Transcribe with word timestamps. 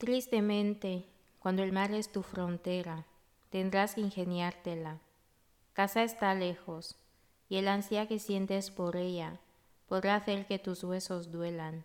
Tristemente, 0.00 1.04
cuando 1.40 1.62
el 1.62 1.72
mar 1.72 1.92
es 1.92 2.10
tu 2.10 2.22
frontera, 2.22 3.04
tendrás 3.50 3.96
que 3.96 4.00
ingeniártela. 4.00 4.98
Casa 5.74 6.04
está 6.04 6.34
lejos, 6.34 6.96
y 7.50 7.56
el 7.56 7.68
ansia 7.68 8.08
que 8.08 8.18
sientes 8.18 8.70
por 8.70 8.96
ella 8.96 9.40
podrá 9.88 10.16
hacer 10.16 10.46
que 10.46 10.58
tus 10.58 10.84
huesos 10.84 11.30
duelan. 11.30 11.84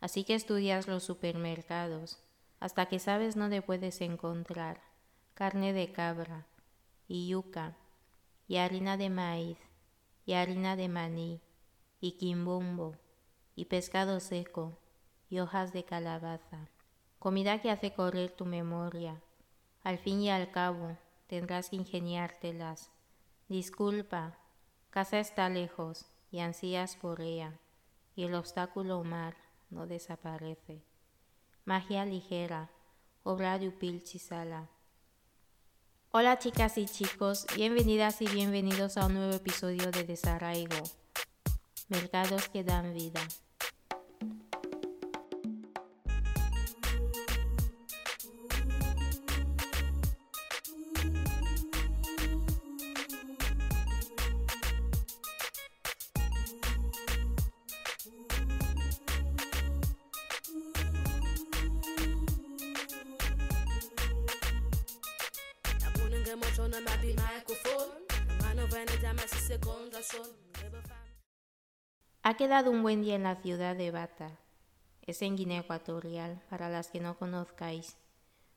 Así 0.00 0.24
que 0.24 0.34
estudias 0.34 0.88
los 0.88 1.02
supermercados, 1.02 2.18
hasta 2.60 2.86
que 2.86 2.98
sabes 2.98 3.34
dónde 3.34 3.60
puedes 3.60 4.00
encontrar 4.00 4.80
carne 5.34 5.74
de 5.74 5.92
cabra, 5.92 6.46
y 7.08 7.28
yuca, 7.28 7.76
y 8.48 8.56
harina 8.56 8.96
de 8.96 9.10
maíz, 9.10 9.58
y 10.24 10.32
harina 10.32 10.76
de 10.76 10.88
maní, 10.88 11.42
y 12.00 12.12
quimbombo, 12.12 12.96
y 13.54 13.66
pescado 13.66 14.20
seco, 14.20 14.78
y 15.28 15.40
hojas 15.40 15.74
de 15.74 15.84
calabaza. 15.84 16.70
Comida 17.24 17.62
que 17.62 17.70
hace 17.70 17.90
correr 17.90 18.32
tu 18.32 18.44
memoria. 18.44 19.18
Al 19.82 19.96
fin 19.96 20.20
y 20.20 20.28
al 20.28 20.50
cabo, 20.50 20.98
tendrás 21.26 21.70
que 21.70 21.76
ingeniártelas. 21.76 22.90
Disculpa, 23.48 24.36
casa 24.90 25.18
está 25.18 25.48
lejos 25.48 26.04
y 26.30 26.40
ansías 26.40 26.96
por 26.96 27.22
ella, 27.22 27.58
y 28.14 28.24
el 28.24 28.34
obstáculo 28.34 29.02
mar 29.04 29.36
no 29.70 29.86
desaparece. 29.86 30.82
Magia 31.64 32.04
ligera, 32.04 32.70
obra 33.22 33.58
de 33.58 33.68
Upil 33.68 34.02
Chisala. 34.02 34.68
Hola 36.10 36.38
chicas 36.38 36.76
y 36.76 36.84
chicos, 36.84 37.46
bienvenidas 37.56 38.20
y 38.20 38.26
bienvenidos 38.26 38.98
a 38.98 39.06
un 39.06 39.14
nuevo 39.14 39.32
episodio 39.32 39.90
de 39.90 40.04
Desarraigo, 40.04 40.76
Mercados 41.88 42.50
que 42.50 42.64
dan 42.64 42.92
vida. 42.92 43.22
Ha 72.22 72.36
quedado 72.36 72.72
un 72.72 72.82
buen 72.82 73.02
día 73.02 73.14
en 73.14 73.22
la 73.22 73.36
ciudad 73.36 73.76
de 73.76 73.92
Bata. 73.92 74.36
Es 75.02 75.22
en 75.22 75.36
Guinea 75.36 75.60
Ecuatorial, 75.60 76.42
para 76.50 76.68
las 76.68 76.88
que 76.88 76.98
no 76.98 77.16
conozcáis. 77.16 77.96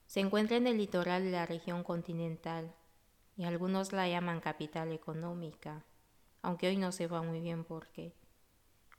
Se 0.08 0.22
encuentra 0.22 0.58
en 0.58 0.66
el 0.66 0.78
litoral 0.78 1.24
de 1.24 1.32
la 1.32 1.46
región 1.46 1.84
continental, 1.84 2.74
y 3.36 3.44
algunos 3.44 3.94
la 3.94 4.08
llaman 4.08 4.40
capital 4.40 4.92
económica, 4.92 5.84
aunque 6.42 6.70
hoy 6.70 6.78
no 6.78 6.92
se 6.92 7.06
va 7.06 7.22
muy 7.22 7.42
bien 7.42 7.64
por 7.64 7.90
qué. 7.90 8.16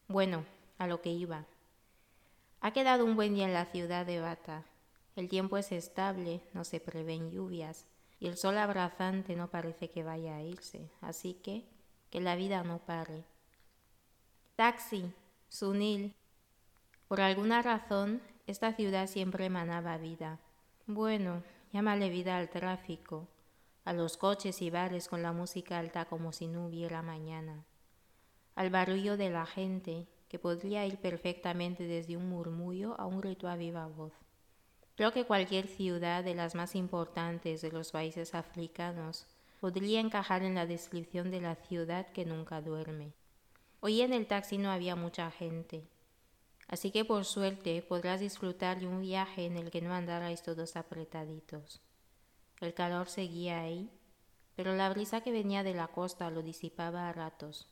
Bueno, 0.06 0.44
a 0.78 0.86
lo 0.86 1.02
que 1.02 1.10
iba. 1.10 1.46
Ha 2.60 2.72
quedado 2.72 3.04
un 3.04 3.16
buen 3.16 3.34
día 3.34 3.46
en 3.46 3.54
la 3.54 3.66
ciudad 3.66 4.06
de 4.06 4.20
Bata. 4.20 4.64
El 5.16 5.28
tiempo 5.28 5.56
es 5.56 5.72
estable, 5.72 6.42
no 6.52 6.62
se 6.62 6.78
prevén 6.78 7.32
lluvias, 7.32 7.86
y 8.20 8.26
el 8.26 8.36
sol 8.36 8.58
abrazante 8.58 9.36
no 9.36 9.48
parece 9.48 9.90
que 9.90 10.02
vaya 10.02 10.36
a 10.36 10.42
irse, 10.42 10.90
así 11.00 11.34
que 11.34 11.64
que 12.10 12.20
la 12.20 12.36
vida 12.36 12.62
no 12.64 12.78
pare. 12.78 13.24
Taxi, 14.56 15.12
Sunil. 15.48 16.14
Por 17.06 17.20
alguna 17.20 17.62
razón, 17.62 18.20
esta 18.46 18.72
ciudad 18.72 19.06
siempre 19.06 19.46
emanaba 19.46 19.98
vida. 19.98 20.40
Bueno, 20.86 21.42
llámale 21.72 22.10
vida 22.10 22.38
al 22.38 22.48
tráfico, 22.48 23.28
a 23.84 23.92
los 23.92 24.16
coches 24.16 24.62
y 24.62 24.70
bares 24.70 25.08
con 25.08 25.22
la 25.22 25.32
música 25.32 25.78
alta 25.78 26.06
como 26.06 26.32
si 26.32 26.48
no 26.48 26.66
hubiera 26.66 27.02
mañana, 27.02 27.64
al 28.54 28.70
barullo 28.70 29.16
de 29.16 29.30
la 29.30 29.46
gente, 29.46 30.06
que 30.28 30.38
podría 30.38 30.84
ir 30.86 30.98
perfectamente 30.98 31.84
desde 31.84 32.16
un 32.16 32.28
murmullo 32.28 32.98
a 33.00 33.06
un 33.06 33.22
rito 33.22 33.48
a 33.48 33.56
viva 33.56 33.86
voz. 33.86 34.12
Creo 34.98 35.12
que 35.12 35.26
cualquier 35.26 35.68
ciudad 35.68 36.24
de 36.24 36.34
las 36.34 36.56
más 36.56 36.74
importantes 36.74 37.62
de 37.62 37.70
los 37.70 37.92
países 37.92 38.34
africanos 38.34 39.26
podría 39.60 40.00
encajar 40.00 40.42
en 40.42 40.56
la 40.56 40.66
descripción 40.66 41.30
de 41.30 41.40
la 41.40 41.54
ciudad 41.54 42.08
que 42.08 42.24
nunca 42.24 42.60
duerme. 42.60 43.12
Hoy 43.78 44.00
en 44.00 44.12
el 44.12 44.26
taxi 44.26 44.58
no 44.58 44.72
había 44.72 44.96
mucha 44.96 45.30
gente, 45.30 45.86
así 46.66 46.90
que 46.90 47.04
por 47.04 47.24
suerte 47.26 47.80
podrás 47.80 48.18
disfrutar 48.18 48.80
de 48.80 48.88
un 48.88 49.00
viaje 49.00 49.46
en 49.46 49.56
el 49.56 49.70
que 49.70 49.80
no 49.80 49.94
andarais 49.94 50.42
todos 50.42 50.74
apretaditos. 50.74 51.80
El 52.60 52.74
calor 52.74 53.08
seguía 53.08 53.60
ahí, 53.60 53.88
pero 54.56 54.74
la 54.74 54.90
brisa 54.90 55.20
que 55.20 55.30
venía 55.30 55.62
de 55.62 55.74
la 55.74 55.86
costa 55.86 56.28
lo 56.28 56.42
disipaba 56.42 57.08
a 57.08 57.12
ratos. 57.12 57.68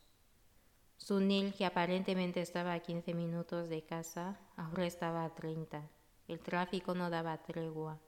Sunil, 0.96 1.54
que 1.54 1.66
aparentemente 1.66 2.40
estaba 2.40 2.72
a 2.72 2.78
quince 2.78 3.14
minutos 3.14 3.68
de 3.68 3.82
casa, 3.82 4.38
ahora 4.56 4.86
estaba 4.86 5.24
a 5.24 5.34
treinta. 5.34 5.90
El 6.28 6.40
tráfico 6.40 6.94
no 6.94 7.10
daba 7.10 7.38
tregua. 7.38 7.98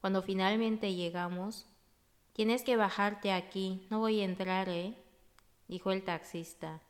Cuando 0.00 0.22
finalmente 0.22 0.94
llegamos, 0.94 1.66
tienes 2.32 2.62
que 2.62 2.76
bajarte 2.76 3.32
aquí, 3.32 3.86
no 3.90 3.98
voy 3.98 4.20
a 4.20 4.24
entrar, 4.24 4.68
¿eh? 4.68 4.94
dijo 5.66 5.92
el 5.92 6.04
taxista, 6.04 6.80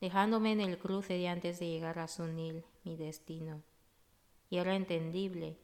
dejándome 0.00 0.52
en 0.52 0.60
el 0.60 0.78
cruce 0.78 1.14
de 1.14 1.28
antes 1.28 1.58
de 1.58 1.68
llegar 1.68 1.98
a 1.98 2.08
Sunil, 2.08 2.64
mi 2.84 2.96
destino. 2.96 3.62
Y 4.50 4.58
era 4.58 4.74
entendible. 4.74 5.58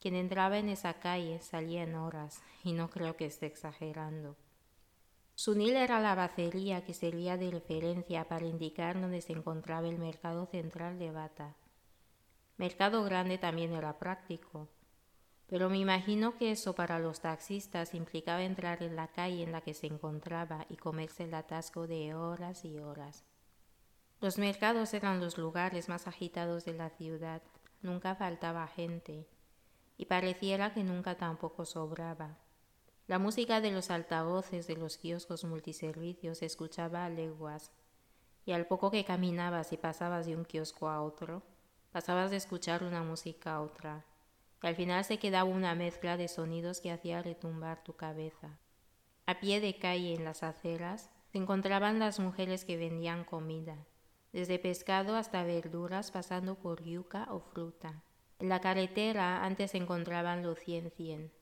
Quien 0.00 0.14
entraba 0.14 0.58
en 0.58 0.68
esa 0.68 0.94
calle 0.94 1.40
salía 1.40 1.82
en 1.82 1.94
horas, 1.94 2.42
y 2.64 2.72
no 2.72 2.88
creo 2.88 3.16
que 3.16 3.26
esté 3.26 3.46
exagerando. 3.46 4.36
Sunil 5.34 5.76
era 5.76 6.00
la 6.00 6.14
bacería 6.14 6.84
que 6.84 6.94
servía 6.94 7.36
de 7.36 7.50
referencia 7.50 8.28
para 8.28 8.46
indicar 8.46 9.00
dónde 9.00 9.20
se 9.20 9.32
encontraba 9.32 9.88
el 9.88 9.98
mercado 9.98 10.46
central 10.46 10.98
de 10.98 11.10
Bata. 11.10 11.56
Mercado 12.60 13.02
Grande 13.04 13.38
también 13.38 13.72
era 13.72 13.98
práctico, 13.98 14.68
pero 15.46 15.70
me 15.70 15.78
imagino 15.78 16.36
que 16.36 16.50
eso 16.50 16.74
para 16.74 16.98
los 16.98 17.20
taxistas 17.20 17.94
implicaba 17.94 18.42
entrar 18.42 18.82
en 18.82 18.96
la 18.96 19.08
calle 19.08 19.44
en 19.44 19.52
la 19.52 19.62
que 19.62 19.72
se 19.72 19.86
encontraba 19.86 20.66
y 20.68 20.76
comerse 20.76 21.24
el 21.24 21.32
atasco 21.32 21.86
de 21.86 22.14
horas 22.14 22.66
y 22.66 22.78
horas. 22.78 23.24
Los 24.20 24.36
mercados 24.36 24.92
eran 24.92 25.20
los 25.20 25.38
lugares 25.38 25.88
más 25.88 26.06
agitados 26.06 26.66
de 26.66 26.74
la 26.74 26.90
ciudad, 26.90 27.40
nunca 27.80 28.14
faltaba 28.14 28.66
gente, 28.66 29.26
y 29.96 30.04
pareciera 30.04 30.74
que 30.74 30.84
nunca 30.84 31.16
tampoco 31.16 31.64
sobraba. 31.64 32.36
La 33.06 33.18
música 33.18 33.62
de 33.62 33.70
los 33.70 33.88
altavoces 33.88 34.66
de 34.66 34.76
los 34.76 34.98
kioscos 34.98 35.44
multiservicios 35.44 36.36
se 36.36 36.44
escuchaba 36.44 37.06
a 37.06 37.08
leguas, 37.08 37.72
y 38.44 38.52
al 38.52 38.66
poco 38.66 38.90
que 38.90 39.06
caminabas 39.06 39.72
y 39.72 39.78
pasabas 39.78 40.26
de 40.26 40.36
un 40.36 40.44
kiosco 40.44 40.90
a 40.90 41.00
otro, 41.00 41.42
Pasabas 41.92 42.30
de 42.30 42.36
escuchar 42.36 42.84
una 42.84 43.02
música 43.02 43.54
a 43.54 43.60
otra, 43.60 44.04
y 44.62 44.66
al 44.68 44.76
final 44.76 45.04
se 45.04 45.18
quedaba 45.18 45.50
una 45.50 45.74
mezcla 45.74 46.16
de 46.16 46.28
sonidos 46.28 46.80
que 46.80 46.92
hacía 46.92 47.20
retumbar 47.20 47.82
tu 47.82 47.96
cabeza. 47.96 48.58
A 49.26 49.40
pie 49.40 49.60
de 49.60 49.76
calle 49.76 50.14
en 50.14 50.24
las 50.24 50.44
aceras 50.44 51.10
se 51.32 51.38
encontraban 51.38 51.98
las 51.98 52.20
mujeres 52.20 52.64
que 52.64 52.76
vendían 52.76 53.24
comida, 53.24 53.76
desde 54.32 54.60
pescado 54.60 55.16
hasta 55.16 55.42
verduras 55.42 56.12
pasando 56.12 56.54
por 56.54 56.84
yuca 56.84 57.26
o 57.28 57.40
fruta. 57.40 58.04
En 58.38 58.48
la 58.48 58.60
carretera 58.60 59.44
antes 59.44 59.72
se 59.72 59.78
encontraban 59.78 60.44
los 60.44 60.60
cien 60.60 60.92
cien. 60.96 61.32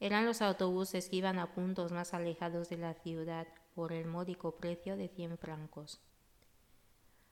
Eran 0.00 0.24
los 0.24 0.40
autobuses 0.40 1.10
que 1.10 1.16
iban 1.16 1.38
a 1.38 1.52
puntos 1.52 1.92
más 1.92 2.14
alejados 2.14 2.70
de 2.70 2.78
la 2.78 2.94
ciudad 2.94 3.46
por 3.74 3.92
el 3.92 4.06
módico 4.06 4.56
precio 4.56 4.96
de 4.96 5.08
cien 5.08 5.36
francos. 5.36 6.00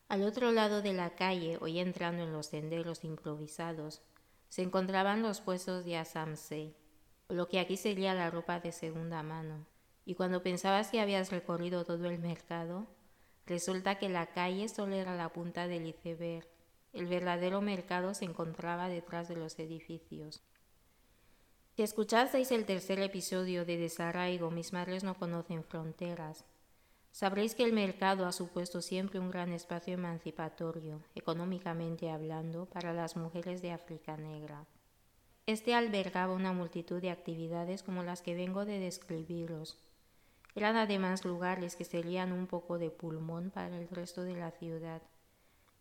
Al 0.09 0.22
otro 0.22 0.53
lado 0.53 0.82
de 0.82 0.92
la 0.92 1.15
calle, 1.15 1.59
hoy 1.60 1.78
entrando 1.78 2.22
en 2.22 2.32
los 2.32 2.47
senderos 2.47 3.04
improvisados, 3.04 4.03
se 4.48 4.62
encontraban 4.62 5.22
los 5.22 5.41
puestos 5.41 5.84
de 5.84 5.97
Asamse, 5.97 6.74
lo 7.28 7.48
que 7.48 7.59
aquí 7.59 7.77
sería 7.77 8.15
la 8.15 8.30
ropa 8.30 8.60
de 8.60 8.71
segunda 8.71 9.22
mano. 9.22 9.66
Y 10.04 10.15
cuando 10.15 10.42
pensabas 10.42 10.91
que 10.91 11.01
habías 11.01 11.30
recorrido 11.30 11.84
todo 11.84 12.06
el 12.06 12.18
mercado, 12.18 12.86
resulta 13.47 13.98
que 13.98 14.09
la 14.09 14.27
calle 14.27 14.68
solo 14.68 14.95
era 14.95 15.16
la 15.16 15.30
punta 15.30 15.66
del 15.66 15.86
iceberg. 15.86 16.47
El 16.92 17.07
verdadero 17.07 17.62
mercado 17.62 18.15
se 18.15 18.27
encontraba 18.27 18.89
detrás 18.89 19.28
de 19.28 19.36
los 19.36 19.59
edificios. 19.59 20.42
Si 21.74 21.83
escuchasteis 21.83 22.53
el 22.53 22.66
tercer 22.66 23.00
episodio 23.00 23.65
de 23.65 23.78
Desarraigo, 23.78 24.50
mis 24.50 24.72
madres 24.72 25.03
no 25.03 25.15
conocen 25.15 25.65
fronteras, 25.65 26.45
Sabréis 27.15 27.55
que 27.55 27.63
el 27.63 27.72
mercado 27.72 28.27
ha 28.27 28.33
supuesto 28.33 28.83
siempre 28.83 29.21
un 29.21 29.31
gran 29.31 29.53
espacio 29.53 29.95
emancipatorio, 29.95 31.01
económicamente 31.15 32.11
hablando, 32.11 32.66
para 32.66 32.93
las 32.93 33.16
mujeres 33.16 33.63
de 33.63 33.71
África 33.71 34.16
Negra. 34.16 34.66
Este 35.47 35.77
albergaba 35.77 36.33
una 36.34 36.53
multitud 36.53 37.01
de 37.01 37.13
actividades 37.13 37.84
como 37.84 38.03
las 38.03 38.21
que 38.21 38.34
vengo 38.34 38.65
de 38.65 38.81
describiros. 38.81 39.78
Eran 40.57 40.75
además 40.75 41.25
lugares 41.25 41.77
que 41.77 41.84
serían 41.84 42.33
un 42.33 42.49
poco 42.49 42.78
de 42.78 42.91
pulmón 42.91 43.53
para 43.53 43.78
el 43.78 43.87
resto 43.91 44.25
de 44.25 44.34
la 44.34 44.51
ciudad, 44.51 45.01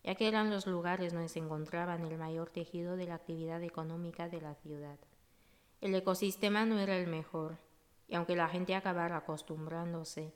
ya 0.03 0.13
que 0.13 0.27
eran 0.27 0.51
los 0.51 0.67
lugares 0.67 1.13
donde 1.13 1.29
se 1.29 1.39
encontraban 1.39 2.05
el 2.05 2.19
mayor 2.19 2.51
tejido 2.51 2.95
de 2.95 3.07
la 3.07 3.15
actividad 3.15 3.63
económica 3.63 4.29
de 4.29 4.39
la 4.39 4.53
ciudad. 4.53 4.99
El 5.81 5.95
ecosistema 5.95 6.63
no 6.67 6.77
era 6.77 6.95
el 6.95 7.07
mejor, 7.07 7.57
y 8.07 8.13
aunque 8.13 8.35
la 8.35 8.49
gente 8.49 8.75
acabara 8.75 9.17
acostumbrándose, 9.17 10.31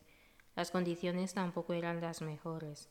las 0.57 0.71
condiciones 0.71 1.36
tampoco 1.36 1.74
eran 1.74 2.01
las 2.01 2.24
mejores. 2.24 2.89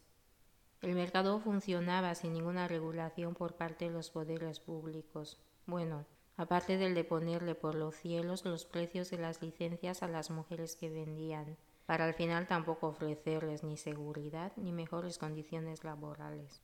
El 0.83 0.95
mercado 0.95 1.41
funcionaba 1.41 2.15
sin 2.15 2.33
ninguna 2.33 2.69
regulación 2.69 3.35
por 3.35 3.57
parte 3.57 3.87
de 3.87 3.91
los 3.91 4.11
poderes 4.11 4.61
públicos. 4.61 5.41
Bueno, 5.67 6.07
aparte 6.37 6.77
del 6.77 6.95
de 6.95 7.03
ponerle 7.03 7.57
por 7.57 7.75
los 7.75 7.97
cielos 7.97 8.45
los 8.45 8.67
precios 8.67 9.11
de 9.11 9.19
las 9.19 9.43
licencias 9.43 10.05
a 10.05 10.07
las 10.07 10.31
mujeres 10.31 10.77
que 10.77 10.91
vendían, 10.91 11.57
para 11.87 12.05
al 12.05 12.15
final 12.15 12.47
tampoco 12.47 12.87
ofrecerles 12.87 13.65
ni 13.65 13.77
seguridad 13.77 14.53
ni 14.55 14.71
mejores 14.71 15.19
condiciones 15.19 15.83
laborales. 15.83 16.63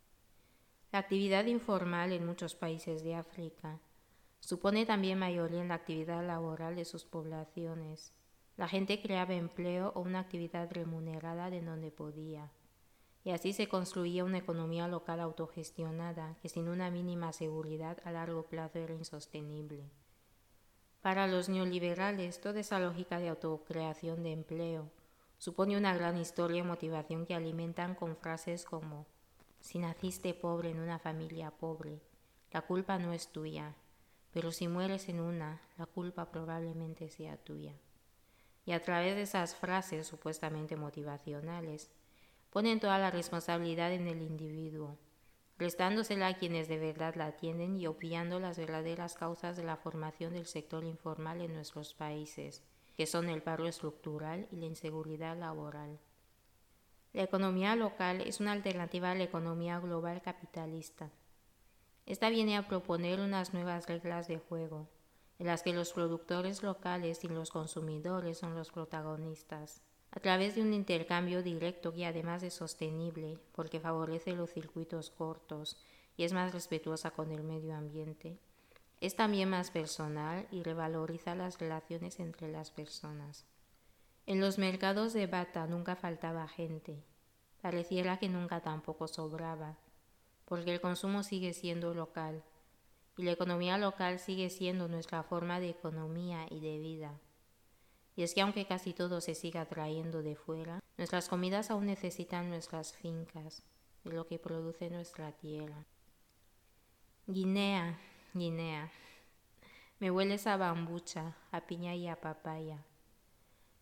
La 0.92 1.00
actividad 1.00 1.46
informal 1.46 2.12
en 2.12 2.24
muchos 2.24 2.54
países 2.54 3.02
de 3.02 3.16
África 3.16 3.80
supone 4.38 4.86
también 4.86 5.18
mayoría 5.18 5.62
en 5.62 5.68
la 5.68 5.74
actividad 5.74 6.24
laboral 6.24 6.76
de 6.76 6.84
sus 6.84 7.04
poblaciones. 7.04 8.12
La 8.56 8.68
gente 8.68 9.00
creaba 9.00 9.34
empleo 9.34 9.92
o 9.94 10.00
una 10.00 10.20
actividad 10.20 10.70
remunerada 10.70 11.50
de 11.50 11.62
donde 11.62 11.90
podía 11.90 12.50
y 13.24 13.30
así 13.30 13.52
se 13.52 13.68
construía 13.68 14.24
una 14.24 14.38
economía 14.38 14.88
local 14.88 15.20
autogestionada 15.20 16.36
que 16.42 16.48
sin 16.48 16.68
una 16.68 16.90
mínima 16.90 17.32
seguridad 17.32 17.98
a 18.04 18.10
largo 18.10 18.44
plazo 18.46 18.78
era 18.78 18.94
insostenible. 18.94 19.88
Para 21.00 21.26
los 21.26 21.48
neoliberales, 21.48 22.40
toda 22.40 22.60
esa 22.60 22.78
lógica 22.78 23.18
de 23.18 23.28
autocreación 23.28 24.22
de 24.22 24.32
empleo 24.32 24.90
supone 25.38 25.76
una 25.76 25.94
gran 25.94 26.16
historia 26.16 26.60
y 26.60 26.62
motivación 26.62 27.26
que 27.26 27.34
alimentan 27.34 27.94
con 27.94 28.16
frases 28.16 28.64
como 28.64 29.06
si 29.60 29.78
naciste 29.78 30.34
pobre 30.34 30.70
en 30.70 30.80
una 30.80 30.98
familia 30.98 31.52
pobre, 31.52 32.00
la 32.50 32.62
culpa 32.62 32.98
no 32.98 33.12
es 33.12 33.28
tuya, 33.28 33.74
pero 34.32 34.50
si 34.50 34.66
mueres 34.66 35.08
en 35.08 35.20
una, 35.20 35.60
la 35.78 35.86
culpa 35.86 36.30
probablemente 36.30 37.08
sea 37.08 37.36
tuya. 37.36 37.74
Y 38.64 38.72
a 38.72 38.82
través 38.82 39.16
de 39.16 39.22
esas 39.22 39.54
frases 39.54 40.06
supuestamente 40.06 40.76
motivacionales, 40.76 41.90
ponen 42.50 42.80
toda 42.80 42.98
la 42.98 43.10
responsabilidad 43.10 43.92
en 43.92 44.06
el 44.06 44.22
individuo, 44.22 44.98
restándosela 45.58 46.28
a 46.28 46.34
quienes 46.34 46.68
de 46.68 46.78
verdad 46.78 47.14
la 47.14 47.26
atienden 47.26 47.78
y 47.78 47.86
obviando 47.86 48.40
las 48.40 48.58
verdaderas 48.58 49.14
causas 49.14 49.56
de 49.56 49.64
la 49.64 49.76
formación 49.76 50.34
del 50.34 50.46
sector 50.46 50.84
informal 50.84 51.40
en 51.40 51.54
nuestros 51.54 51.94
países, 51.94 52.62
que 52.96 53.06
son 53.06 53.28
el 53.28 53.42
paro 53.42 53.66
estructural 53.66 54.48
y 54.50 54.56
la 54.56 54.66
inseguridad 54.66 55.36
laboral. 55.36 55.98
La 57.12 57.22
economía 57.22 57.76
local 57.76 58.22
es 58.22 58.40
una 58.40 58.52
alternativa 58.52 59.10
a 59.10 59.14
la 59.14 59.24
economía 59.24 59.78
global 59.78 60.22
capitalista. 60.22 61.10
Esta 62.06 62.30
viene 62.30 62.56
a 62.56 62.66
proponer 62.68 63.20
unas 63.20 63.54
nuevas 63.54 63.86
reglas 63.86 64.28
de 64.28 64.38
juego, 64.38 64.88
en 65.38 65.46
las 65.46 65.62
que 65.62 65.72
los 65.72 65.92
productores 65.92 66.62
locales 66.62 67.24
y 67.24 67.28
los 67.28 67.50
consumidores 67.50 68.38
son 68.38 68.54
los 68.54 68.70
protagonistas 68.70 69.82
a 70.14 70.20
través 70.20 70.54
de 70.54 70.62
un 70.62 70.74
intercambio 70.74 71.42
directo 71.42 71.92
y 71.96 72.04
además 72.04 72.42
es 72.42 72.52
sostenible 72.52 73.38
porque 73.52 73.80
favorece 73.80 74.32
los 74.32 74.52
circuitos 74.52 75.10
cortos 75.10 75.78
y 76.18 76.24
es 76.24 76.34
más 76.34 76.52
respetuosa 76.52 77.10
con 77.12 77.32
el 77.32 77.42
medio 77.42 77.74
ambiente. 77.74 78.38
Es 79.00 79.16
también 79.16 79.48
más 79.48 79.70
personal 79.70 80.46
y 80.50 80.62
revaloriza 80.62 81.34
las 81.34 81.58
relaciones 81.58 82.20
entre 82.20 82.52
las 82.52 82.70
personas. 82.70 83.46
En 84.26 84.38
los 84.38 84.58
mercados 84.58 85.14
de 85.14 85.26
bata 85.26 85.66
nunca 85.66 85.96
faltaba 85.96 86.46
gente. 86.46 87.02
Pareciera 87.62 88.18
que 88.18 88.28
nunca 88.28 88.60
tampoco 88.60 89.08
sobraba, 89.08 89.78
porque 90.44 90.74
el 90.74 90.80
consumo 90.82 91.22
sigue 91.22 91.54
siendo 91.54 91.94
local 91.94 92.44
y 93.16 93.24
la 93.24 93.32
economía 93.32 93.78
local 93.78 94.18
sigue 94.18 94.50
siendo 94.50 94.88
nuestra 94.88 95.22
forma 95.22 95.60
de 95.60 95.70
economía 95.70 96.46
y 96.50 96.60
de 96.60 96.78
vida. 96.78 97.20
Y 98.16 98.22
es 98.22 98.34
que 98.34 98.42
aunque 98.42 98.66
casi 98.66 98.92
todo 98.92 99.20
se 99.20 99.34
siga 99.34 99.64
trayendo 99.66 100.22
de 100.22 100.36
fuera, 100.36 100.80
nuestras 100.98 101.28
comidas 101.28 101.70
aún 101.70 101.86
necesitan 101.86 102.50
nuestras 102.50 102.92
fincas, 102.92 103.62
de 104.04 104.12
lo 104.12 104.26
que 104.26 104.38
produce 104.38 104.90
nuestra 104.90 105.32
tierra. 105.32 105.86
Guinea, 107.26 107.98
Guinea. 108.34 108.90
Me 110.00 110.10
hueles 110.10 110.46
a 110.46 110.56
bambucha, 110.56 111.36
a 111.52 111.60
piña 111.62 111.94
y 111.94 112.08
a 112.08 112.20
papaya. 112.20 112.84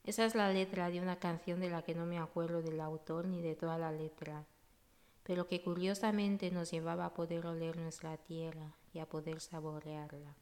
Esa 0.04 0.24
es 0.24 0.34
la 0.34 0.52
letra 0.52 0.90
de 0.90 1.00
una 1.00 1.18
canción 1.18 1.60
de 1.60 1.70
la 1.70 1.82
que 1.82 1.94
no 1.94 2.06
me 2.06 2.18
acuerdo 2.18 2.62
del 2.62 2.80
autor 2.80 3.26
ni 3.26 3.40
de 3.40 3.54
toda 3.54 3.78
la 3.78 3.92
letra, 3.92 4.44
pero 5.22 5.46
que 5.46 5.62
curiosamente 5.62 6.50
nos 6.50 6.70
llevaba 6.70 7.06
a 7.06 7.14
poder 7.14 7.46
oler 7.46 7.76
nuestra 7.76 8.16
tierra 8.16 8.74
y 8.92 8.98
a 8.98 9.08
poder 9.08 9.40
saborearla. 9.40 10.36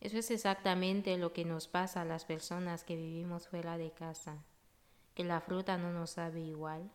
Eso 0.00 0.18
es 0.18 0.30
exactamente 0.30 1.16
lo 1.16 1.32
que 1.32 1.44
nos 1.44 1.66
pasa 1.66 2.02
a 2.02 2.04
las 2.04 2.24
personas 2.24 2.84
que 2.84 2.96
vivimos 2.96 3.48
fuera 3.48 3.78
de 3.78 3.90
casa, 3.90 4.44
que 5.14 5.24
la 5.24 5.40
fruta 5.40 5.78
no 5.78 5.92
nos 5.92 6.10
sabe 6.10 6.40
igual, 6.40 6.90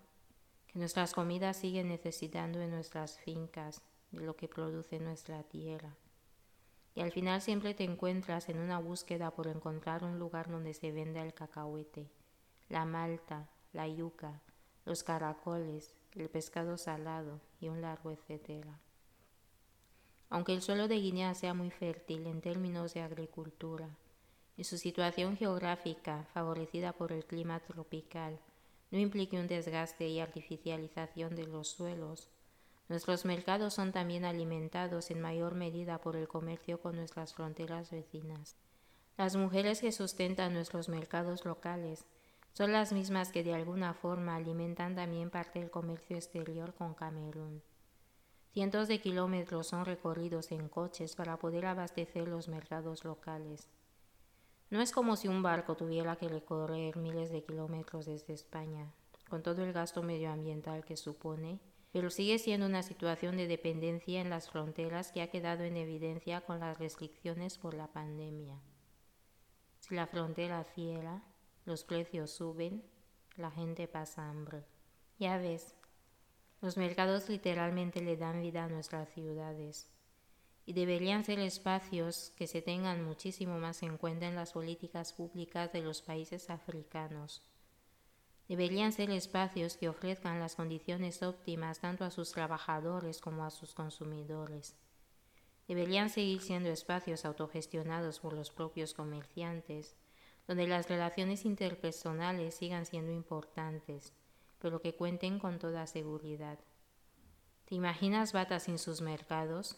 que 0.67 0.77
nuestras 0.77 1.13
comidas 1.13 1.57
siguen 1.57 1.87
necesitando 1.87 2.59
de 2.59 2.67
nuestras 2.67 3.17
fincas, 3.17 3.81
de 4.11 4.21
lo 4.21 4.35
que 4.35 4.47
produce 4.47 4.99
nuestra 4.99 5.41
tierra. 5.43 5.95
Y 6.93 7.01
al 7.01 7.11
final 7.11 7.41
siempre 7.41 7.73
te 7.73 7.83
encuentras 7.83 8.49
en 8.49 8.59
una 8.59 8.79
búsqueda 8.79 9.31
por 9.31 9.47
encontrar 9.47 10.03
un 10.03 10.19
lugar 10.19 10.49
donde 10.49 10.73
se 10.73 10.91
venda 10.91 11.23
el 11.23 11.33
cacahuete, 11.33 12.11
la 12.67 12.85
malta, 12.85 13.49
la 13.73 13.87
yuca, 13.87 14.41
los 14.85 15.03
caracoles, 15.03 15.95
el 16.15 16.29
pescado 16.29 16.77
salado 16.77 17.39
y 17.59 17.69
un 17.69 17.81
largo 17.81 18.11
etcétera. 18.11 18.79
Aunque 20.29 20.53
el 20.53 20.61
suelo 20.61 20.87
de 20.87 20.99
Guinea 20.99 21.33
sea 21.33 21.53
muy 21.53 21.71
fértil 21.71 22.27
en 22.27 22.41
términos 22.41 22.93
de 22.93 23.01
agricultura 23.01 23.89
y 24.57 24.63
su 24.63 24.77
situación 24.77 25.37
geográfica, 25.37 26.27
favorecida 26.33 26.93
por 26.93 27.11
el 27.11 27.25
clima 27.25 27.59
tropical, 27.61 28.39
no 28.91 28.99
implique 28.99 29.39
un 29.39 29.47
desgaste 29.47 30.07
y 30.07 30.19
artificialización 30.19 31.35
de 31.35 31.47
los 31.47 31.69
suelos, 31.69 32.29
nuestros 32.89 33.23
mercados 33.23 33.75
son 33.75 33.91
también 33.91 34.25
alimentados 34.25 35.11
en 35.11 35.21
mayor 35.21 35.53
medida 35.53 35.99
por 36.01 36.15
el 36.15 36.27
comercio 36.27 36.81
con 36.81 36.95
nuestras 36.95 37.35
fronteras 37.35 37.91
vecinas. 37.91 38.55
Las 39.15 39.35
mujeres 39.35 39.79
que 39.79 39.91
sustentan 39.91 40.53
nuestros 40.55 40.89
mercados 40.89 41.45
locales 41.45 42.05
son 42.59 42.73
las 42.73 42.91
mismas 42.91 43.31
que 43.31 43.41
de 43.41 43.53
alguna 43.53 43.93
forma 43.93 44.35
alimentan 44.35 44.93
también 44.93 45.29
parte 45.29 45.59
del 45.59 45.71
comercio 45.71 46.17
exterior 46.17 46.73
con 46.73 46.93
Camerún. 46.93 47.63
Cientos 48.51 48.89
de 48.89 48.99
kilómetros 48.99 49.67
son 49.67 49.85
recorridos 49.85 50.51
en 50.51 50.67
coches 50.67 51.15
para 51.15 51.39
poder 51.39 51.65
abastecer 51.67 52.27
los 52.27 52.49
mercados 52.49 53.05
locales. 53.05 53.69
No 54.69 54.81
es 54.81 54.91
como 54.91 55.15
si 55.15 55.29
un 55.29 55.41
barco 55.41 55.77
tuviera 55.77 56.17
que 56.17 56.27
recorrer 56.27 56.97
miles 56.97 57.31
de 57.31 57.45
kilómetros 57.45 58.07
desde 58.07 58.33
España, 58.33 58.91
con 59.29 59.41
todo 59.41 59.63
el 59.63 59.71
gasto 59.71 60.03
medioambiental 60.03 60.83
que 60.83 60.97
supone, 60.97 61.61
pero 61.93 62.09
sigue 62.09 62.39
siendo 62.39 62.65
una 62.65 62.83
situación 62.83 63.37
de 63.37 63.47
dependencia 63.47 64.19
en 64.19 64.29
las 64.29 64.49
fronteras 64.49 65.13
que 65.13 65.21
ha 65.21 65.29
quedado 65.29 65.63
en 65.63 65.77
evidencia 65.77 66.41
con 66.41 66.59
las 66.59 66.77
restricciones 66.77 67.57
por 67.57 67.73
la 67.73 67.87
pandemia. 67.87 68.59
Si 69.79 69.95
la 69.95 70.07
frontera 70.07 70.65
cierra, 70.75 71.23
los 71.69 71.83
precios 71.83 72.31
suben, 72.31 72.83
la 73.37 73.51
gente 73.51 73.87
pasa 73.87 74.27
hambre. 74.27 74.65
Ya 75.19 75.37
ves, 75.37 75.75
los 76.61 76.77
mercados 76.77 77.29
literalmente 77.29 78.01
le 78.01 78.17
dan 78.17 78.41
vida 78.41 78.63
a 78.63 78.69
nuestras 78.69 79.07
ciudades 79.13 79.87
y 80.65 80.73
deberían 80.73 81.23
ser 81.23 81.37
espacios 81.37 82.31
que 82.35 82.47
se 82.47 82.63
tengan 82.63 83.05
muchísimo 83.05 83.59
más 83.59 83.83
en 83.83 83.97
cuenta 83.97 84.27
en 84.27 84.35
las 84.35 84.53
políticas 84.53 85.13
públicas 85.13 85.71
de 85.71 85.81
los 85.81 86.01
países 86.01 86.49
africanos. 86.49 87.43
Deberían 88.47 88.91
ser 88.91 89.11
espacios 89.11 89.77
que 89.77 89.89
ofrezcan 89.89 90.39
las 90.39 90.55
condiciones 90.55 91.21
óptimas 91.21 91.81
tanto 91.81 92.03
a 92.03 92.09
sus 92.09 92.31
trabajadores 92.31 93.21
como 93.21 93.45
a 93.45 93.51
sus 93.51 93.75
consumidores. 93.75 94.75
Deberían 95.67 96.09
seguir 96.09 96.41
siendo 96.41 96.69
espacios 96.69 97.25
autogestionados 97.25 98.19
por 98.19 98.33
los 98.33 98.49
propios 98.49 98.95
comerciantes, 98.95 99.95
donde 100.49 100.67
las 100.67 100.89
relaciones 100.89 101.45
interpersonales 101.45 102.55
sigan 102.55 102.85
siendo 102.85 103.13
importantes 103.13 104.11
pero 104.59 104.81
que 104.81 104.93
cuenten 104.93 105.39
con 105.39 105.57
toda 105.57 105.87
seguridad. 105.87 106.59
¿Te 107.65 107.75
imaginas 107.75 108.33
batas 108.33 108.63
sin 108.63 108.77
sus 108.77 109.01
mercados? 109.01 109.77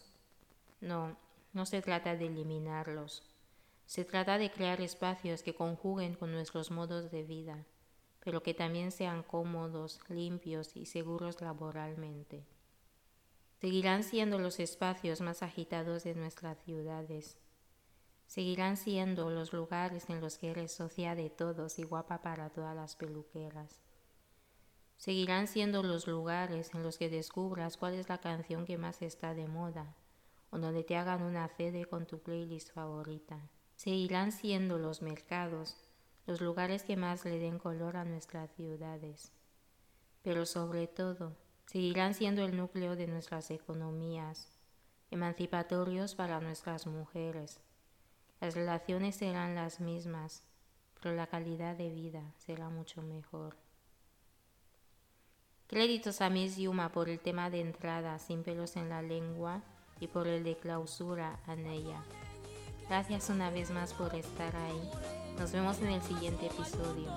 No, 0.80 1.16
no 1.52 1.66
se 1.66 1.80
trata 1.82 2.16
de 2.16 2.26
eliminarlos. 2.26 3.22
Se 3.86 4.04
trata 4.04 4.38
de 4.38 4.50
crear 4.50 4.80
espacios 4.80 5.42
que 5.42 5.54
conjuguen 5.54 6.14
con 6.14 6.32
nuestros 6.32 6.70
modos 6.70 7.10
de 7.10 7.22
vida, 7.22 7.64
pero 8.24 8.42
que 8.42 8.54
también 8.54 8.90
sean 8.90 9.22
cómodos, 9.22 10.00
limpios 10.08 10.76
y 10.76 10.86
seguros 10.86 11.40
laboralmente. 11.40 12.44
Seguirán 13.60 14.02
siendo 14.02 14.38
los 14.38 14.58
espacios 14.58 15.20
más 15.20 15.42
agitados 15.42 16.02
de 16.04 16.14
nuestras 16.14 16.58
ciudades. 16.64 17.36
Seguirán 18.32 18.78
siendo 18.78 19.28
los 19.28 19.52
lugares 19.52 20.08
en 20.08 20.22
los 20.22 20.38
que 20.38 20.52
eres 20.52 20.72
socia 20.72 21.14
de 21.14 21.28
todos 21.28 21.78
y 21.78 21.82
guapa 21.82 22.22
para 22.22 22.48
todas 22.48 22.74
las 22.74 22.96
peluqueras 22.96 23.82
Seguirán 24.96 25.48
siendo 25.48 25.82
los 25.82 26.06
lugares 26.06 26.70
en 26.72 26.82
los 26.82 26.96
que 26.96 27.10
descubras 27.10 27.76
cuál 27.76 27.92
es 27.92 28.08
la 28.08 28.22
canción 28.22 28.64
que 28.64 28.78
más 28.78 29.02
está 29.02 29.34
de 29.34 29.48
moda 29.48 29.94
o 30.48 30.58
donde 30.58 30.82
te 30.82 30.96
hagan 30.96 31.22
una 31.22 31.46
CD 31.46 31.84
con 31.84 32.06
tu 32.06 32.20
playlist 32.20 32.72
favorita. 32.72 33.38
Seguirán 33.76 34.32
siendo 34.32 34.78
los 34.78 35.02
mercados, 35.02 35.76
los 36.24 36.40
lugares 36.40 36.84
que 36.84 36.96
más 36.96 37.26
le 37.26 37.38
den 37.38 37.58
color 37.58 37.98
a 37.98 38.06
nuestras 38.06 38.50
ciudades. 38.54 39.30
Pero 40.22 40.46
sobre 40.46 40.86
todo, 40.86 41.36
seguirán 41.66 42.14
siendo 42.14 42.42
el 42.46 42.56
núcleo 42.56 42.96
de 42.96 43.08
nuestras 43.08 43.50
economías, 43.50 44.48
emancipatorios 45.10 46.14
para 46.14 46.40
nuestras 46.40 46.86
mujeres. 46.86 47.60
Las 48.42 48.56
relaciones 48.56 49.14
serán 49.14 49.54
las 49.54 49.78
mismas, 49.78 50.42
pero 51.00 51.14
la 51.14 51.28
calidad 51.28 51.76
de 51.76 51.90
vida 51.90 52.34
será 52.38 52.68
mucho 52.70 53.00
mejor. 53.00 53.54
Créditos 55.68 56.20
a 56.20 56.28
Miss 56.28 56.56
Yuma 56.56 56.90
por 56.90 57.08
el 57.08 57.20
tema 57.20 57.50
de 57.50 57.60
entrada 57.60 58.18
sin 58.18 58.42
pelos 58.42 58.74
en 58.74 58.88
la 58.88 59.00
lengua 59.00 59.62
y 60.00 60.08
por 60.08 60.26
el 60.26 60.42
de 60.42 60.56
clausura 60.56 61.38
a 61.46 61.54
ella. 61.54 62.02
Gracias 62.88 63.30
una 63.30 63.48
vez 63.50 63.70
más 63.70 63.94
por 63.94 64.12
estar 64.12 64.56
ahí. 64.56 64.90
Nos 65.38 65.52
vemos 65.52 65.78
en 65.78 65.90
el 65.92 66.02
siguiente 66.02 66.46
episodio. 66.46 67.14